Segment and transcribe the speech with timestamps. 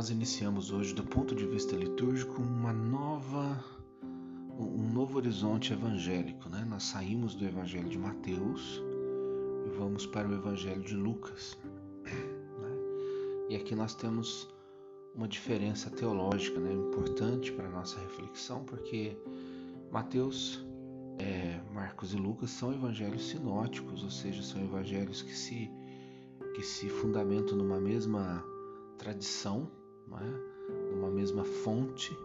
[0.00, 3.62] nós iniciamos hoje, do ponto de vista litúrgico, uma nova,
[4.58, 6.48] um novo horizonte evangélico.
[6.48, 6.64] Né?
[6.66, 8.82] Nós saímos do Evangelho de Mateus
[9.66, 11.54] e vamos para o Evangelho de Lucas.
[12.02, 12.70] Né?
[13.50, 14.48] E aqui nós temos
[15.14, 16.72] uma diferença teológica né?
[16.72, 19.18] importante para a nossa reflexão, porque
[19.92, 20.64] Mateus,
[21.18, 25.70] é, Marcos e Lucas são evangelhos sinóticos, ou seja, são evangelhos que se,
[26.54, 28.42] que se fundamentam numa mesma
[28.96, 29.70] tradição,
[30.18, 30.50] é?
[30.94, 32.16] numa mesma fonte.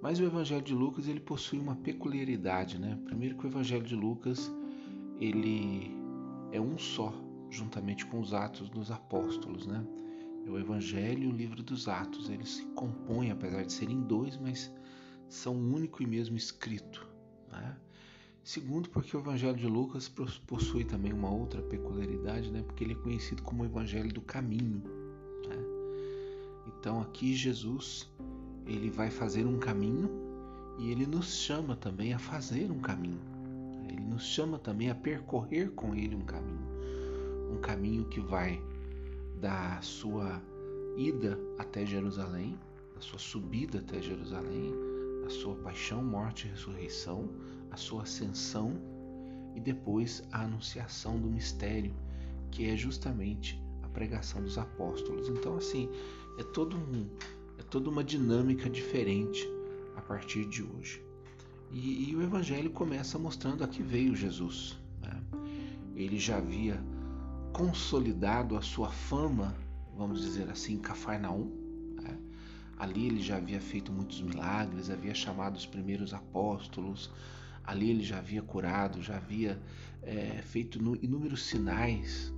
[0.00, 2.98] Mas o Evangelho de Lucas ele possui uma peculiaridade, né?
[3.04, 4.50] Primeiro que o Evangelho de Lucas
[5.20, 5.94] ele
[6.50, 7.14] é um só,
[7.50, 9.86] juntamente com os Atos dos Apóstolos, né?
[10.44, 12.28] É o Evangelho e o Livro dos Atos.
[12.28, 14.72] Eles se compõem, apesar de serem dois, mas
[15.28, 17.08] são um único e mesmo escrito.
[17.50, 17.76] Né?
[18.42, 20.08] Segundo, porque o Evangelho de Lucas
[20.48, 22.62] possui também uma outra peculiaridade, né?
[22.62, 24.82] Porque ele é conhecido como o Evangelho do Caminho.
[26.82, 28.10] Então aqui Jesus
[28.66, 30.10] ele vai fazer um caminho
[30.80, 33.20] e ele nos chama também a fazer um caminho.
[33.88, 36.66] Ele nos chama também a percorrer com ele um caminho.
[37.52, 38.60] Um caminho que vai
[39.40, 40.42] da sua
[40.96, 42.58] ida até Jerusalém,
[42.96, 44.74] da sua subida até Jerusalém,
[45.24, 47.30] a sua paixão, morte e ressurreição,
[47.70, 48.74] a sua ascensão
[49.54, 51.94] e depois a anunciação do mistério,
[52.50, 55.28] que é justamente a pregação dos apóstolos.
[55.28, 55.88] Então, assim,
[56.38, 57.08] é todo um,
[57.58, 59.46] é toda uma dinâmica diferente
[59.96, 61.02] a partir de hoje.
[61.70, 64.78] E, e o Evangelho começa mostrando a que veio Jesus.
[65.00, 65.22] Né?
[65.96, 66.82] Ele já havia
[67.52, 69.54] consolidado a sua fama,
[69.96, 71.50] vamos dizer assim, em Cafarnaum.
[72.02, 72.18] Né?
[72.78, 77.10] Ali ele já havia feito muitos milagres, havia chamado os primeiros apóstolos,
[77.64, 79.60] ali ele já havia curado, já havia
[80.02, 82.32] é, feito inúmeros sinais.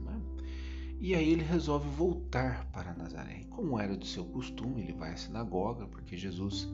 [1.05, 3.44] E aí ele resolve voltar para Nazaré.
[3.50, 6.67] Como era do seu costume, ele vai à sinagoga, porque Jesus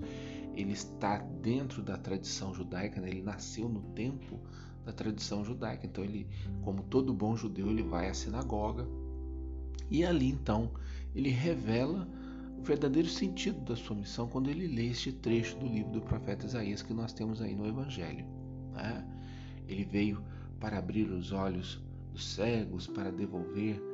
[0.55, 3.09] ele está dentro da tradição judaica, né?
[3.09, 4.39] ele nasceu no tempo
[4.85, 5.85] da tradição judaica.
[5.85, 6.29] Então ele,
[6.63, 8.87] como todo bom judeu, ele vai à sinagoga
[9.91, 10.71] e ali então
[11.13, 12.09] ele revela
[12.57, 16.47] o verdadeiro sentido da sua missão quando ele lê este trecho do livro do profeta
[16.47, 18.25] Isaías que nós temos aí no Evangelho.
[18.75, 19.05] Né?
[19.67, 20.23] Ele veio
[20.61, 21.83] para abrir os olhos
[22.13, 23.90] dos cegos, para devolver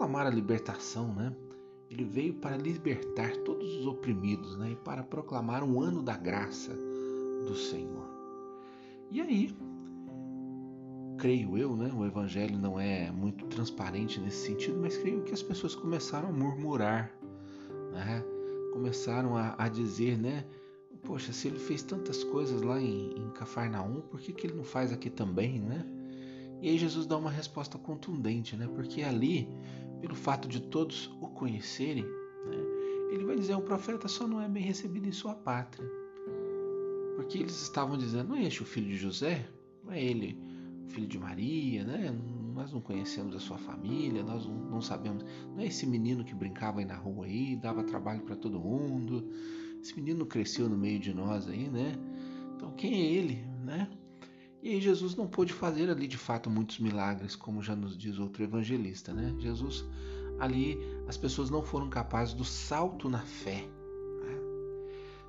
[0.00, 1.30] proclamar a libertação, né?
[1.90, 4.70] Ele veio para libertar todos os oprimidos, né?
[4.70, 6.72] E para proclamar um ano da graça
[7.46, 8.08] do Senhor.
[9.10, 9.54] E aí,
[11.18, 11.92] creio eu, né?
[11.94, 16.32] O evangelho não é muito transparente nesse sentido, mas creio que as pessoas começaram a
[16.32, 17.12] murmurar,
[17.92, 18.24] né?
[18.72, 20.46] Começaram a, a dizer, né?
[21.02, 24.64] Poxa, se ele fez tantas coisas lá em, em Cafarnaum, por que, que ele não
[24.64, 25.84] faz aqui também, né?
[26.62, 28.66] E aí Jesus dá uma resposta contundente, né?
[28.74, 29.48] Porque ali,
[30.00, 32.58] pelo fato de todos o conhecerem, né?
[33.10, 35.88] ele vai dizer: o profeta só não é bem recebido em sua pátria.
[37.16, 39.48] Porque eles estavam dizendo: não é este o filho de José?
[39.84, 40.38] Não é ele
[40.86, 42.14] o filho de Maria, né?
[42.54, 45.24] Nós não conhecemos a sua família, nós não sabemos.
[45.54, 49.28] Não é esse menino que brincava aí na rua aí, dava trabalho para todo mundo.
[49.80, 51.92] Esse menino cresceu no meio de nós aí, né?
[52.56, 53.88] Então quem é ele, né?
[54.62, 58.18] E aí Jesus não pôde fazer ali de fato muitos milagres, como já nos diz
[58.18, 59.34] outro evangelista, né?
[59.38, 59.86] Jesus
[60.38, 60.78] ali
[61.08, 63.66] as pessoas não foram capazes do salto na fé.
[64.22, 64.38] Né?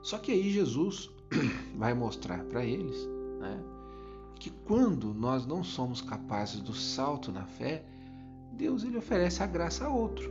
[0.02, 1.10] Só que aí Jesus
[1.78, 3.08] vai mostrar para eles,
[3.40, 3.58] né?
[4.38, 7.86] Que quando nós não somos capazes do salto na fé,
[8.52, 10.30] Deus ele oferece a graça a outro.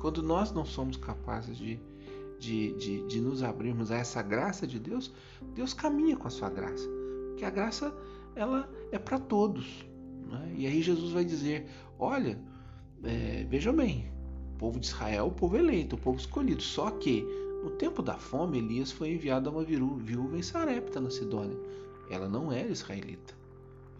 [0.00, 1.78] Quando nós não somos capazes de,
[2.40, 5.12] de, de, de nos abrirmos a essa graça de Deus,
[5.54, 7.01] Deus caminha com a sua graça
[7.36, 7.94] que a graça
[8.34, 9.84] ela é para todos.
[10.26, 10.54] Né?
[10.56, 11.66] E aí Jesus vai dizer:
[11.98, 12.38] olha,
[13.04, 14.10] é, veja bem,
[14.54, 16.62] o povo de Israel, o povo eleito, o povo escolhido.
[16.62, 17.24] Só que
[17.62, 21.56] no tempo da fome, Elias foi enviado a uma viúva em Sarepta, na Sidônia.
[22.10, 23.34] Ela não era israelita,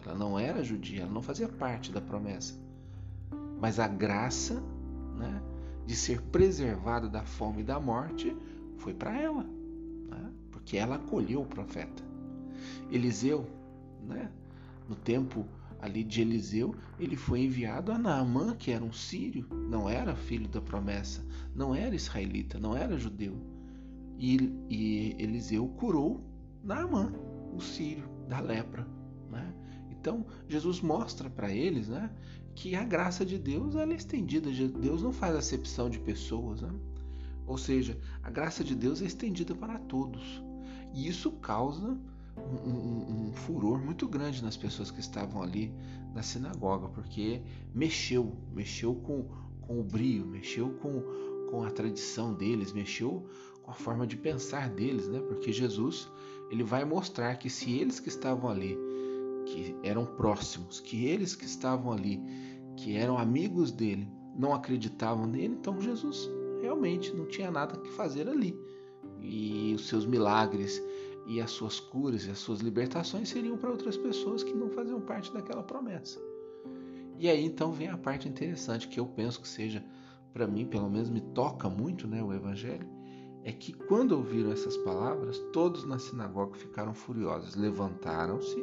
[0.05, 2.53] ela não era judia, ela não fazia parte da promessa.
[3.59, 4.61] Mas a graça
[5.15, 5.41] né,
[5.85, 8.35] de ser preservada da fome e da morte
[8.77, 12.03] foi para ela, né, porque ela acolheu o profeta.
[12.91, 13.47] Eliseu,
[14.07, 14.31] né?
[14.87, 15.45] no tempo
[15.79, 20.47] ali de Eliseu, ele foi enviado a Naamã, que era um sírio, não era filho
[20.47, 23.35] da promessa, não era israelita, não era judeu.
[24.17, 24.37] E,
[24.69, 26.23] e Eliseu curou
[26.63, 27.11] Naamã,
[27.53, 28.87] o sírio, da lepra.
[29.29, 29.53] Né?
[29.91, 32.09] Então, Jesus mostra para eles né,
[32.55, 34.49] que a graça de Deus ela é estendida.
[34.51, 36.61] Deus não faz acepção de pessoas.
[36.61, 36.71] Né?
[37.45, 40.41] Ou seja, a graça de Deus é estendida para todos.
[40.93, 41.97] E isso causa
[42.37, 45.73] um, um, furor muito grande nas pessoas que estavam ali
[46.13, 47.41] na sinagoga, porque
[47.73, 49.27] mexeu, mexeu com,
[49.61, 51.01] com o brio, mexeu com,
[51.49, 53.25] com a tradição deles, mexeu
[53.61, 55.19] com a forma de pensar deles, né?
[55.19, 56.09] Porque Jesus
[56.49, 58.77] ele vai mostrar que se eles que estavam ali,
[59.45, 62.21] que eram próximos, que eles que estavam ali,
[62.77, 66.29] que eram amigos dele, não acreditavam nele, então Jesus
[66.61, 68.57] realmente não tinha nada que fazer ali.
[69.21, 70.81] E os seus milagres
[71.25, 75.01] e as suas curas e as suas libertações seriam para outras pessoas que não faziam
[75.01, 76.19] parte daquela promessa.
[77.17, 79.83] E aí então vem a parte interessante que eu penso que seja
[80.33, 82.87] para mim, pelo menos me toca muito, né, o evangelho,
[83.43, 88.57] é que quando ouviram essas palavras, todos na sinagoga ficaram furiosos, levantaram-se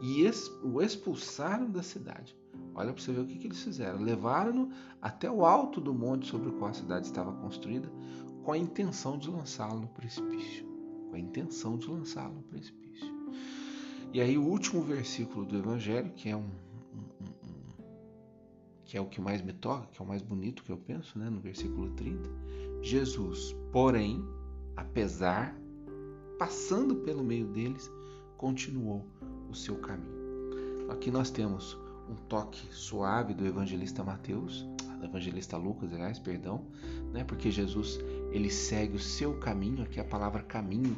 [0.00, 0.28] e
[0.64, 2.36] o expulsaram da cidade.
[2.74, 4.00] Olha para você ver o que, que eles fizeram.
[4.00, 4.70] Levaram-no
[5.00, 7.90] até o alto do monte sobre o qual a cidade estava construída,
[8.42, 10.67] com a intenção de lançá-lo no precipício.
[11.08, 13.06] Com a intenção de lançá-lo no precipício.
[14.12, 17.84] E aí o último versículo do Evangelho, que é um, um, um,
[18.84, 21.18] que é o que mais me toca, que é o mais bonito que eu penso,
[21.18, 21.28] né?
[21.28, 22.30] no versículo 30.
[22.82, 24.24] Jesus, porém,
[24.76, 25.54] apesar,
[26.38, 27.90] passando pelo meio deles,
[28.36, 29.04] continuou
[29.50, 30.16] o seu caminho.
[30.88, 31.76] Aqui nós temos
[32.08, 34.66] um toque suave do evangelista Mateus,
[34.98, 36.64] do evangelista Lucas, aliás, perdão,
[37.12, 37.24] né?
[37.24, 37.98] Porque Jesus
[38.30, 39.82] ele segue o seu caminho.
[39.82, 40.96] Aqui a palavra caminho,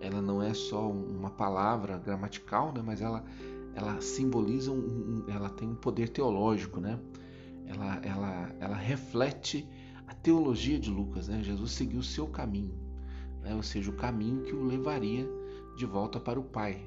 [0.00, 2.82] ela não é só uma palavra gramatical, né?
[2.84, 3.24] Mas ela
[3.74, 6.98] ela simboliza um, ela tem um poder teológico, né?
[7.66, 9.68] Ela ela ela reflete
[10.06, 11.42] a teologia de Lucas, né?
[11.42, 12.74] Jesus seguiu o seu caminho,
[13.42, 13.54] né?
[13.54, 15.28] Ou seja, o caminho que o levaria
[15.76, 16.80] de volta para o Pai,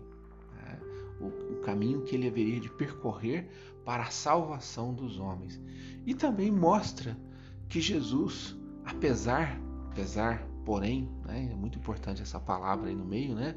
[1.20, 3.50] o, caminho que ele haveria de percorrer
[3.86, 5.60] para a salvação dos homens.
[6.06, 7.18] E também mostra
[7.68, 9.60] que Jesus, apesar,
[9.92, 13.56] apesar, porém, né, é muito importante essa palavra aí no meio, né?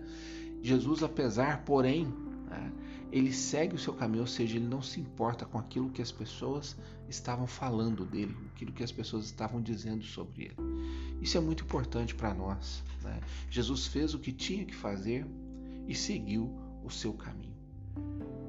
[0.60, 2.06] Jesus, apesar, porém,
[2.48, 2.72] né,
[3.10, 6.12] ele segue o seu caminho, ou seja, ele não se importa com aquilo que as
[6.12, 6.76] pessoas
[7.08, 10.56] estavam falando dele, aquilo que as pessoas estavam dizendo sobre ele.
[11.20, 12.82] Isso é muito importante para nós.
[13.02, 13.20] Né?
[13.50, 15.26] Jesus fez o que tinha que fazer
[15.86, 16.50] e seguiu
[16.82, 17.51] o seu caminho.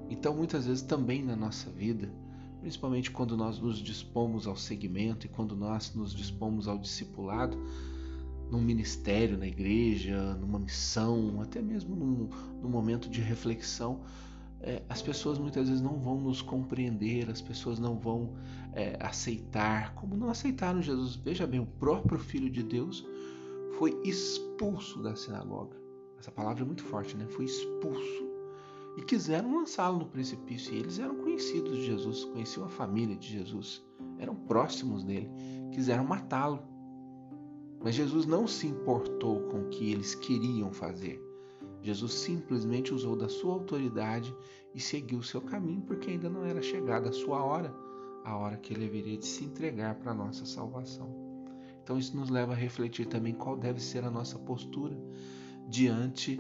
[0.10, 2.10] Então, muitas vezes também na nossa vida,
[2.62, 7.57] principalmente quando nós nos dispomos ao segmento e quando nós nos dispomos ao discipulado,
[8.50, 12.30] num ministério na igreja, numa missão, até mesmo num,
[12.62, 14.01] num momento de reflexão,
[14.62, 18.34] é, as pessoas muitas vezes não vão nos compreender, as pessoas não vão
[18.74, 21.16] é, aceitar, como não aceitaram Jesus.
[21.16, 23.06] Veja bem, o próprio Filho de Deus
[23.78, 25.75] foi expulso da sinagoga.
[26.18, 27.25] Essa palavra é muito forte, né?
[27.28, 28.32] Foi expulso
[28.98, 30.74] e quiseram lançá-lo no precipício.
[30.74, 33.84] E eles eram conhecidos de Jesus, conheciam a família de Jesus,
[34.19, 35.30] eram próximos dele,
[35.72, 36.60] quiseram matá-lo.
[37.84, 41.22] Mas Jesus não se importou com o que eles queriam fazer.
[41.81, 44.34] Jesus simplesmente usou da sua autoridade
[44.74, 47.75] e seguiu o seu caminho, porque ainda não era chegada a sua hora,
[48.24, 51.13] a hora que ele haveria de se entregar para a nossa salvação.
[51.84, 54.98] Então isso nos leva a refletir também qual deve ser a nossa postura
[55.68, 56.40] diante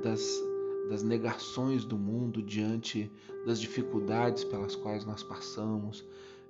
[0.00, 0.22] das
[0.88, 3.10] das negações do mundo, diante
[3.46, 6.04] das dificuldades pelas quais nós passamos,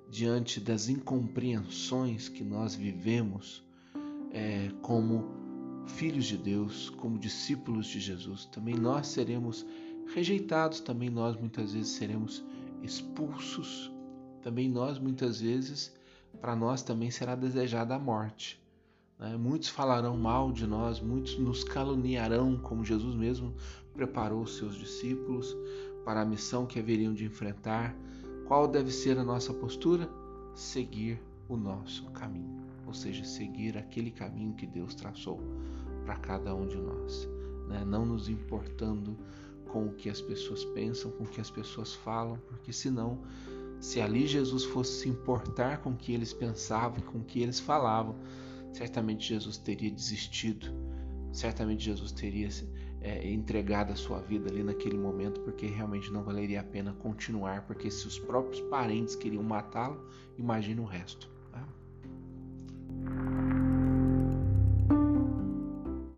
[0.09, 3.63] diante das incompreensões que nós vivemos
[4.31, 5.25] é, como
[5.87, 8.45] filhos de Deus, como discípulos de Jesus.
[8.45, 9.65] Também nós seremos
[10.13, 12.43] rejeitados, também nós muitas vezes seremos
[12.83, 13.91] expulsos,
[14.41, 15.93] também nós muitas vezes,
[16.39, 18.59] para nós também será desejada a morte.
[19.19, 19.35] Né?
[19.37, 23.53] Muitos falarão mal de nós, muitos nos caluniarão, como Jesus mesmo
[23.93, 25.55] preparou seus discípulos
[26.03, 27.95] para a missão que haveriam de enfrentar.
[28.47, 30.09] Qual deve ser a nossa postura?
[30.53, 31.19] Seguir
[31.49, 35.39] o nosso caminho, ou seja, seguir aquele caminho que Deus traçou
[36.05, 37.27] para cada um de nós,
[37.67, 37.83] né?
[37.85, 39.17] não nos importando
[39.67, 43.19] com o que as pessoas pensam, com o que as pessoas falam, porque senão,
[43.79, 47.59] se ali Jesus fosse se importar com o que eles pensavam, com o que eles
[47.59, 48.15] falavam,
[48.75, 50.67] certamente Jesus teria desistido,
[51.31, 52.49] certamente Jesus teria
[52.99, 57.65] é, entregado a sua vida ali naquele momento, porque realmente não valeria a pena continuar,
[57.67, 60.05] porque se os próprios parentes queriam matá-lo,
[60.37, 61.29] imagine o resto.
[61.53, 61.65] Tá?